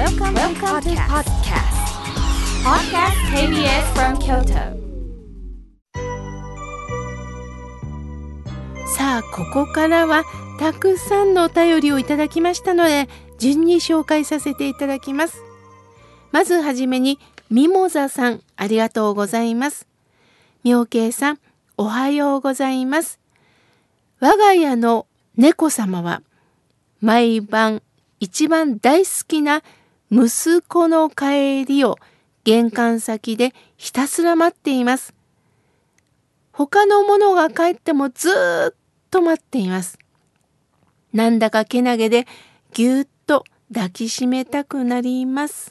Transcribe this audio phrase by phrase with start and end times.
[0.00, 1.76] Welcome, Welcome to podcast.
[2.64, 4.72] Podcast KBS from Kyoto.
[8.96, 10.24] さあここからは
[10.58, 15.42] たくさんのお便りをいただきましたので順に紹介させていただきます
[16.32, 17.18] まずはじめに
[17.50, 19.86] ミモザさんありがとうございます
[20.64, 21.38] 妙慶さん
[21.76, 23.18] おはようございます
[24.18, 25.06] 我が家の
[25.36, 26.22] 猫様は
[27.02, 27.82] 毎晩
[28.18, 29.62] 一番大好きな
[30.10, 31.96] 息子の帰りを
[32.44, 35.14] 玄関先でひたすら待っています
[36.52, 38.28] 他の者が帰ってもず
[38.72, 38.74] っ
[39.10, 39.98] と待っています。
[41.12, 42.26] なんだかけなげで
[42.72, 45.70] ぎゅっと抱きしめたくなります。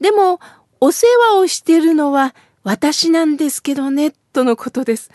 [0.00, 0.40] でも、
[0.80, 2.34] お世話をしてるのは
[2.64, 5.10] 私なんですけどね、とのことです。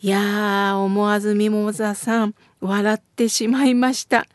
[0.00, 4.26] いやー、思わずミモザさん、笑ってしまいました。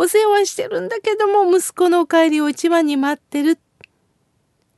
[0.00, 3.58] お世話してるんだけども、息子の帰りを一番に待ってる。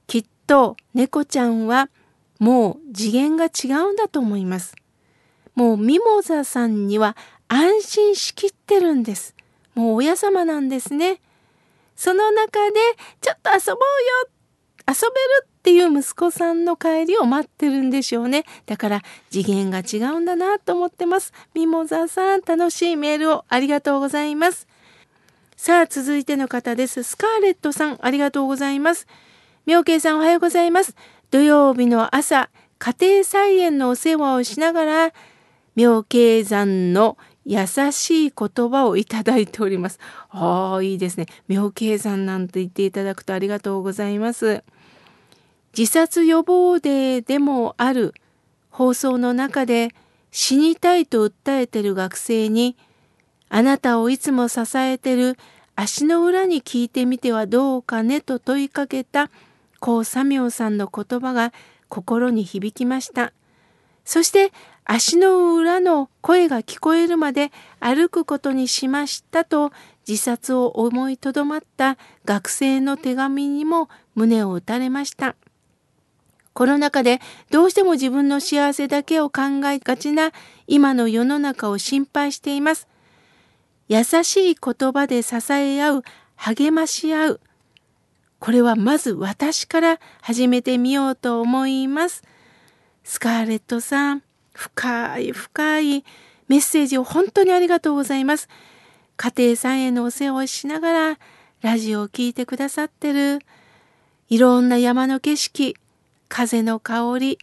[0.06, 1.90] きっと、猫ちゃんは、
[2.38, 4.74] もう次元が違うんだと思います。
[5.54, 9.34] もうミモザさんには安心しきってるんです。
[9.74, 11.20] もう親様なんですね。
[11.96, 12.80] その中で
[13.20, 14.30] ちょっと遊ぼうよ
[14.88, 18.46] 遊べるっていう息子さんの帰りを待ってるんでしょうね。
[18.64, 21.34] だから次元が違うんだなと思ってます。
[21.52, 24.69] ミモザさん楽しいメールをありがとうございます。
[25.62, 27.02] さあ続いての方です。
[27.02, 29.06] スカーレットさんありがとうございます。
[29.66, 30.96] 妙慶さんおはようございます。
[31.30, 35.12] 土曜日の朝家庭菜園のお世話をしながら
[35.76, 39.98] 妙慶山の優しい言葉をいただいております。
[40.30, 41.26] ああ、いいですね。
[41.46, 44.64] 妙慶山なんて言っていただくとありがとうございます。
[45.76, 48.14] 自殺予防デーでもある
[48.70, 49.90] 放送の中で
[50.30, 52.78] 死にたいと訴えている学生に
[53.50, 55.36] あなたをいつも支えてる
[55.76, 59.28] 足の裏に聞いてみてはどうかねと問いかけた
[59.80, 61.52] 高左明さんの言葉が
[61.88, 63.32] 心に響きました。
[64.04, 64.52] そして
[64.84, 67.50] 足の裏の声が聞こえるまで
[67.80, 69.72] 歩くことにしましたと
[70.08, 75.34] 自殺を思いとどまった学生の手紙にも胸を打たれました。
[76.52, 80.32] コロナ禍でどうしても自分の幸せだけを考えがちな
[80.66, 82.88] 今の世の中を心配しています。
[83.90, 86.04] 優しい言葉で支え合う、
[86.36, 87.40] 励まし合う。
[88.38, 92.22] これはまず私から始めてみようと思います。
[93.02, 94.22] スカーレットさん、
[94.54, 96.04] 深い深い
[96.46, 98.48] メッセージを本当にありがとうございます。
[99.16, 101.18] 家庭さんへのお世話をしながら
[101.60, 103.40] ラジオを聴いてくださってる
[104.28, 105.74] いろんな山の景色、
[106.28, 107.38] 風の香り、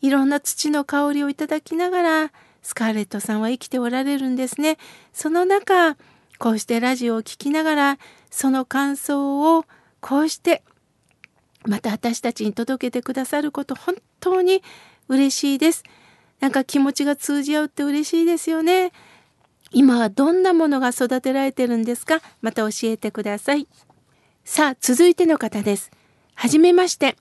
[0.00, 4.78] いろんな土の香りをいただきながらスカーレットさんは生きておられるんですね。
[5.12, 5.96] その中、
[6.38, 7.98] こうしてラジオを聴きながら
[8.30, 9.64] その感想を
[10.00, 10.62] こうして
[11.64, 14.62] また私たちに届けてくださること本当に
[15.08, 15.84] 嬉しいです。
[16.40, 18.92] なんか気持ちが通じ合うって嬉しいですよね。
[19.70, 22.20] 今はどんなものが育てられてるんですか？
[22.40, 23.68] また教えてください。
[24.44, 25.92] さあ、続いての方です。
[26.34, 27.16] はじめまして。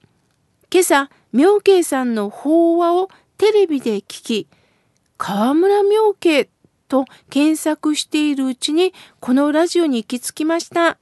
[0.72, 4.48] 今朝、妙慶さんの法話をテレビで聞き、
[5.24, 6.50] 河村妙慶
[6.88, 10.98] と検索しているうちに、このラジオに行き着きました。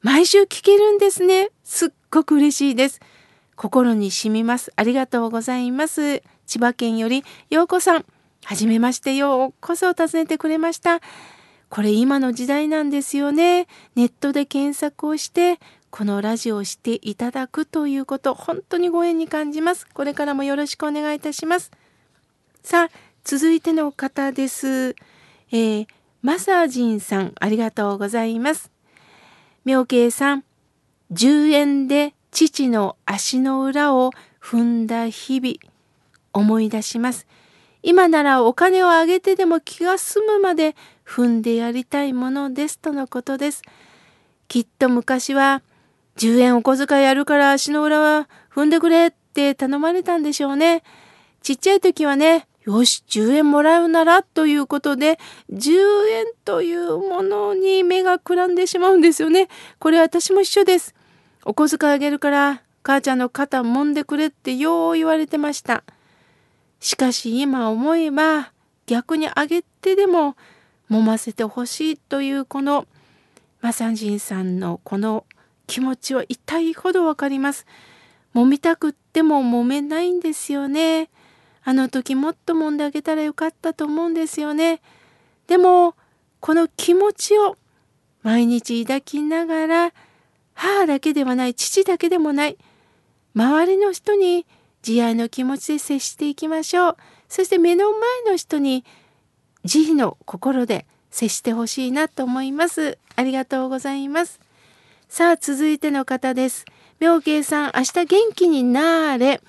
[0.00, 1.50] 毎週聞けるんですね。
[1.64, 3.00] すっごく嬉しいです。
[3.56, 4.72] 心に染みます。
[4.76, 6.22] ありがとうございます。
[6.46, 8.04] 千葉県よりようこさん、
[8.44, 11.00] はじめましてようこそ訪ねてくれました。
[11.68, 13.66] これ今の時代なんですよね。
[13.96, 15.58] ネットで検索をして、
[15.90, 19.84] このラジオをしていただくということ、本当にご縁に感じます。
[19.92, 21.72] これからもよろしくお願いいたします。
[22.62, 24.96] さあ、続いての方です。
[25.52, 25.86] えー、
[26.22, 28.70] マサージンさん、ありがとうございます。
[29.66, 30.44] 妙慶さん、
[31.12, 35.56] 10円で父の足の裏を踏んだ日々、
[36.32, 37.26] 思い出します。
[37.82, 40.74] 今ならお金をあげてでも気が済むまで
[41.04, 43.60] 踏んでやりたいものですとのことです。
[44.48, 45.60] きっと昔は
[46.16, 50.82] 10円お小遣いやるから足の裏は踏んでくれって頼まれたんでしょうね。
[51.42, 55.18] ちっちゃい時はね、よし、10円もらうならということで、
[55.50, 55.72] 10
[56.10, 59.48] 円というものに目がくらんでしまうんですよね。
[59.78, 60.94] これ私も一緒です。
[61.46, 65.82] お小遣いあげるから母ちゃんの肩揉んでくれってよう言われてました。
[66.78, 68.52] しかし今思えば
[68.84, 70.36] 逆にあげてでも
[70.90, 72.86] 揉ませてほしいというこの
[73.62, 75.24] マサンジンさんのこの
[75.66, 77.64] 気持ちは痛いほどわかります。
[78.34, 81.08] 揉みたくっても揉めないんですよね。
[81.68, 84.80] あの時もっと揉んであげたらよかったと思うんですよね。
[85.48, 85.96] でも
[86.40, 87.58] この気持ちを
[88.22, 89.92] 毎日抱きながら
[90.54, 92.56] 母だけではない父だけでもない
[93.34, 94.46] 周りの人に
[94.80, 96.96] 慈愛の気持ちで接していきましょう。
[97.28, 98.82] そして目の前の人に
[99.66, 102.96] 慈悲の心で接してほしいなと思います。
[103.14, 104.40] ありがとうございます。
[105.10, 106.64] さあ続いての方です。
[106.98, 109.42] 妙慶さん明日元気になれ。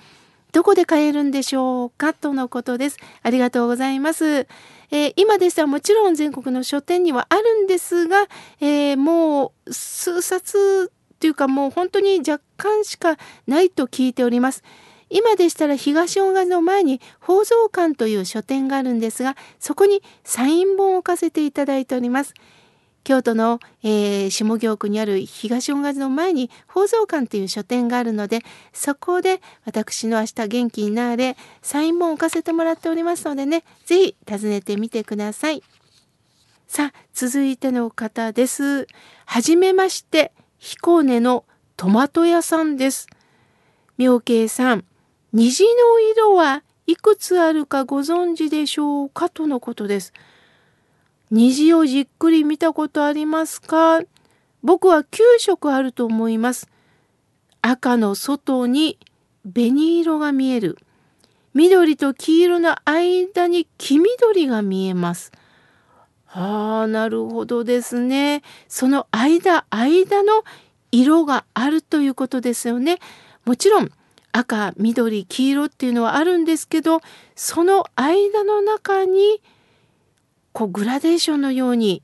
[0.52, 4.46] どこで買えるんでしょうかとのことですありがとうございます
[4.92, 8.26] えー、今でしたらもちろん全国の書店にはあるんですが、
[8.60, 13.16] えー、もう数冊というかもう本当に若干しか
[13.46, 14.64] ないと聞いております。
[15.10, 22.32] 今でしたら東大賀の前に宝蔵館という書店があるんですがそこにサイン本を置かせていただいております。
[23.10, 28.38] 京都の、えー、下京区にある東恩賀寺の前に宝蔵館という書店があるので
[28.72, 35.64] そこで私の明日元気になれサインも置かせてもらっておりますのでね是非訪ねてみてください。
[36.68, 38.86] さあ続いての方です。
[39.26, 41.44] はじめまして彦根の
[41.76, 43.08] トマト屋さんです。
[43.98, 44.84] 妙慶さん
[45.32, 49.30] 虹の色はいくつあるかご存知でしょうか？
[49.30, 50.12] とのことです。
[51.30, 54.00] 虹をじっくり見たことありますか？
[54.62, 56.68] 僕は9色あると思います。
[57.62, 58.98] 赤の外に
[59.44, 60.76] 紅色が見える。
[61.54, 65.32] 緑と黄色の間に黄緑が見えます。
[66.32, 68.42] ああ、なるほどですね。
[68.68, 70.44] その間、間の
[70.92, 72.98] 色があるということですよね。
[73.44, 73.90] もちろん
[74.32, 77.00] 赤、緑、黄色っていうのはあるんですけど、
[77.34, 79.40] その間の中に
[80.52, 82.02] こうグラデーションのように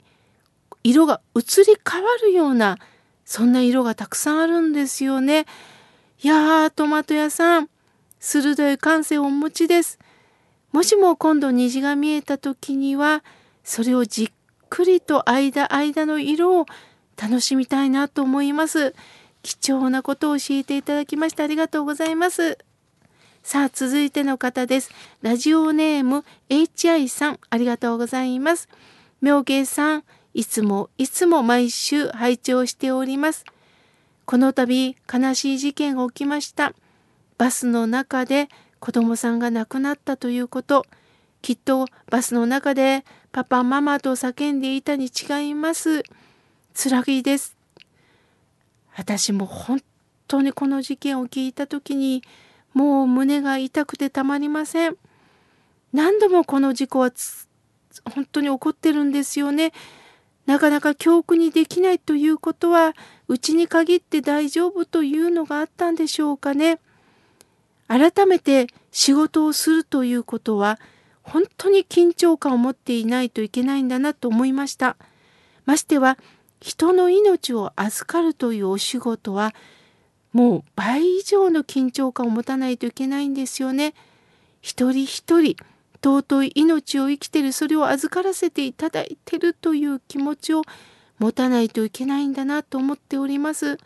[0.82, 2.78] 色が移り変わるような
[3.24, 5.46] そんな色がたくさんあるんですよね。
[6.22, 7.68] いやートマト屋さん
[8.20, 9.98] 鋭い感性をお持ちです。
[10.72, 13.24] もしも今度虹が見えた時には
[13.64, 14.28] それをじっ
[14.68, 16.66] くりと間間の色を
[17.20, 18.94] 楽しみたいなと思います。
[19.42, 22.58] 貴重なことを教えていただきましてありがとうございます。
[23.46, 24.90] さあ、続いての方です。
[25.22, 28.68] ラジオネーム HI さん、ありがとうございます。
[29.20, 30.04] 妙慶さん、
[30.34, 33.44] いつもいつも毎週拝聴しております。
[34.24, 36.74] この度、悲しい事件が起きました。
[37.38, 38.48] バスの中で
[38.80, 40.84] 子供さんが亡くなったということ。
[41.40, 46.02] きっとバスの中でパパママと叫んでいたに違います。
[46.74, 47.56] 辛いです。
[48.96, 49.80] 私も本
[50.26, 52.24] 当にこの事件を聞いた時に
[52.76, 54.98] もう胸が痛くてたまりません。
[55.94, 57.10] 何度もこの事故は
[58.14, 59.72] 本当に起こってるんですよね。
[60.44, 62.94] なかなか教訓にできないということは
[63.28, 66.78] うちに限って大丈夫というのがあったんでしょうかね。
[67.88, 70.78] 改めて仕事をするということは
[71.22, 74.98] 本当に緊張感を持っていないといけないんだなと思いました。
[75.64, 76.18] ましては
[76.60, 79.54] 人の命を預かるというお仕事は
[80.36, 83.94] もう倍以上の緊張感を持たないといけないんですよね。
[84.60, 85.56] 一人一人
[86.04, 90.60] 尊い命を生きてるそれを預からせていただいてるという気持ちを
[91.18, 93.78] 持たないといけないんだなと思っております。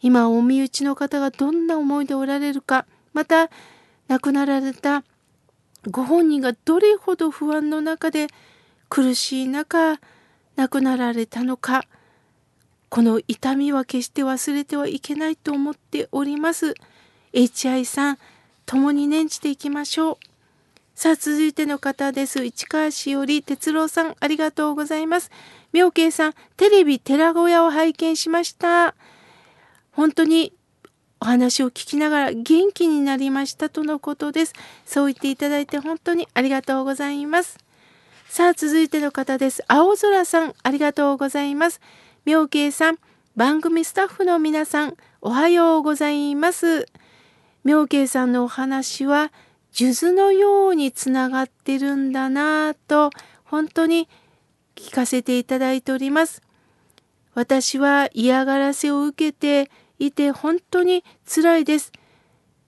[0.00, 3.50] 今お身内の方がどんな思いでおられるかまた
[4.08, 5.04] 亡くなられた
[5.90, 8.28] ご本人がどれほど不安の中で
[8.88, 10.00] 苦しい中
[10.56, 11.84] 亡くなられたのか
[12.88, 16.74] この痛みは決して忘れてはいけないと思っております。
[17.32, 18.18] HI さん、
[18.64, 20.16] 共に念じていきましょう。
[20.94, 22.44] さあ、続いての方です。
[22.44, 25.30] 市川市より哲郎さん、ありがとうございます。
[25.72, 28.94] 妙慶さん、テレビ寺小屋を拝見しました。
[29.92, 30.52] 本当に
[31.20, 34.52] お話を聞きながら元気になりましたとのことです。
[34.84, 37.58] そう言っていただいて本当にありがとうございます。
[38.28, 39.62] さあ、続いての方です。
[39.68, 41.80] 青空さん、ありがとうございます。
[42.26, 42.98] 妙慶さん、
[43.36, 46.86] 番組スタッフの皆さん、おはようございます。
[47.62, 49.32] 妙慶さんのお話は、
[49.70, 53.10] 数珠のようにつながってるんだなぁと、
[53.44, 54.08] 本当に
[54.74, 56.42] 聞かせていただいております。
[57.34, 61.92] 私は嫌がらせを受けていて本当に辛いです。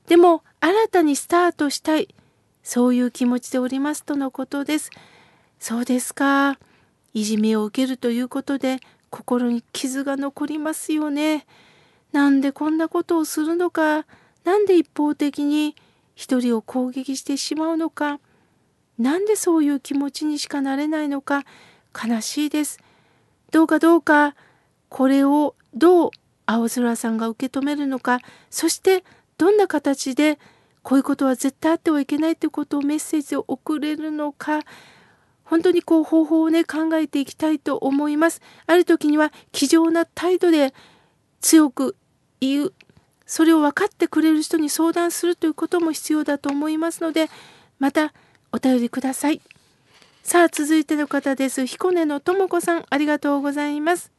[0.06, 2.14] でも新たにスタートしたい。
[2.62, 4.90] そういう気持ちでおりますとのことです。
[5.58, 6.60] そうですか。
[7.12, 8.78] いじめを受けるということで
[9.10, 11.46] 心に傷が残りますよね。
[12.12, 14.06] なんでこんなことをするのか、
[14.44, 15.76] なんで一方的に
[16.14, 18.20] 一人を攻撃してしまうのか、
[18.98, 21.44] なんでそういう気持ちにしかなれないのか、
[21.94, 22.78] 悲しいです。
[23.50, 24.34] どうかどうか、
[24.88, 26.10] これをどう
[26.46, 29.04] 青空さんが受け止めるのか、そして
[29.36, 30.38] どんな形で
[30.82, 34.60] こういうことは絶対あってはいけないということをメッセージを送れるのか、
[35.48, 38.42] 本当にこう方法をね考えていきたいと思います。
[38.66, 40.74] ある時には気丈な態度で
[41.40, 41.96] 強く
[42.40, 42.72] 言う
[43.26, 47.28] それを分かってくれる人に相談するということも必要だと思いますので
[47.78, 48.12] また
[48.52, 49.40] お便りください。
[50.22, 51.64] さあ続いての方です。
[51.64, 54.12] 彦根のとも子さんありがとうございます。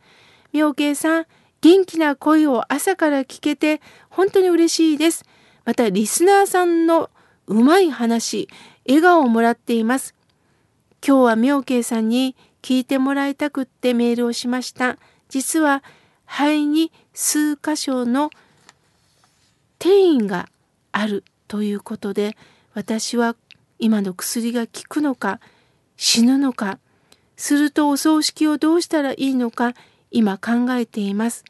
[0.52, 1.26] 妙慶さん
[1.62, 5.26] 元気な声を朝から聞けて本当に嬉しいです。
[5.66, 7.12] またリスナーさんの
[7.46, 8.48] うまい話、
[8.88, 10.16] 笑顔をもらっています。
[11.06, 14.98] 今日は妙慶さんに聞いてもらいたくってメールをしました。
[15.30, 15.84] 実は
[16.26, 18.30] 肺に数箇所の
[19.80, 20.50] 転移が
[20.92, 22.36] あるということで
[22.74, 23.36] 私は
[23.80, 25.40] 今の薬が効くのか
[25.96, 26.80] 死ぬのか
[27.38, 29.74] するとお葬式をどうしたらいいのか
[30.12, 31.46] 今考えています。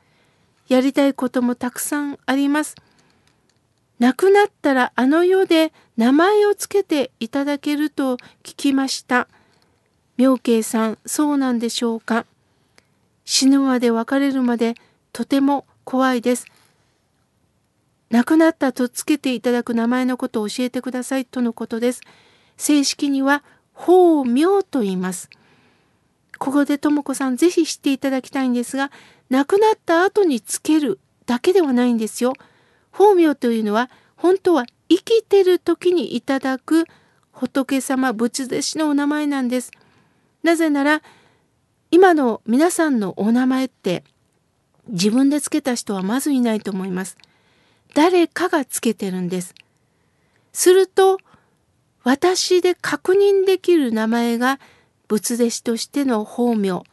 [0.67, 2.75] やりたいこともたくさんあります。
[3.97, 9.27] 亡くなったらあの世で名前をつけていただけると聞きました。
[10.19, 12.25] 妙慶さん、そうなんでしょうか？
[13.23, 14.75] 死ぬまで別れるまで
[15.13, 16.45] とても怖いです。
[18.09, 22.01] 亡くなったとつけていただく名前のことを教えてくださいとのことです。
[22.57, 25.29] 正式には法名と言います。
[26.37, 28.91] ここでとも子さんぜひ知っていただきたいんですが
[29.29, 32.33] 亡くなった後につけるだけではないんですよ。
[32.91, 36.83] 法名というのは本当は生きてる時にいただく
[37.31, 39.71] 仏様仏弟子のお名前なんです。
[40.43, 41.01] なぜなら
[41.91, 44.03] 今の皆さんのお名前って
[44.87, 47.17] 自分でつけた人はまずいないと思います。
[47.93, 49.55] 誰かがつけてるんです。
[50.53, 51.19] すると
[52.03, 54.59] 私で確認できる名前が
[55.07, 56.83] 仏弟子としての法名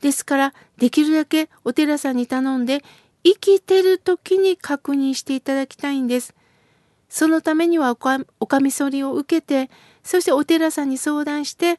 [0.00, 2.82] ですからできるだけお寺さんに頼んで
[3.24, 6.34] 生きてる時に確認していただきたいんです。
[7.08, 9.70] そのためにはおかみそりを受けて
[10.02, 11.78] そしてお寺さんに相談して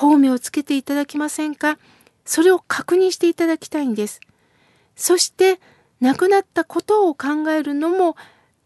[0.00, 1.76] 法名をつけていただきませんか？
[2.24, 4.20] それを確認していただきたいんです。
[4.94, 5.58] そして
[6.00, 8.14] 亡くなったことを考えるのも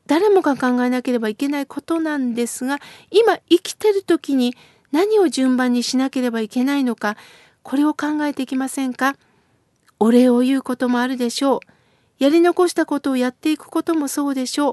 [0.06, 4.54] 誰もが考えなければいけないことなんですが今生きてる時に
[4.90, 7.16] 何を順番にしなければいけないのか
[7.62, 9.16] これを考えていきませんか？
[9.98, 11.60] お礼を言うこともあるでしょう。
[12.18, 14.72] やり残したことをやっていくこともそうでしょ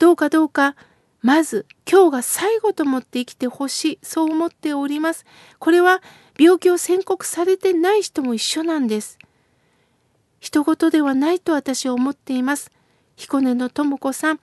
[0.00, 0.74] どうかどうか、
[1.20, 3.98] まず今日が最後と思って生きてほしい。
[4.02, 5.24] そう思っております。
[5.58, 6.00] これは
[6.38, 9.18] 病気を宣告されてない人も一緒なんです。
[10.40, 12.70] 人事ではないと私は思っています。
[13.16, 14.40] 彦根の智子さん、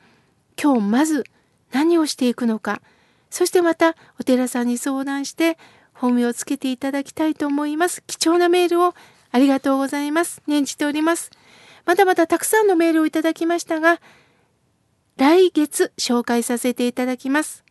[0.62, 1.24] 今日まず
[1.72, 2.82] 何をしていくのか、
[3.30, 5.58] そしてまたお寺さんに相談して
[5.94, 8.04] 本名をつけていただきたいと思います。
[8.06, 8.94] 貴重なメールを
[9.32, 10.42] ありがとうございます。
[10.48, 11.32] 念じております。
[11.86, 14.02] まだまだたくさんのメールをいただきましたが、
[15.18, 17.65] 来月紹介させていただきます。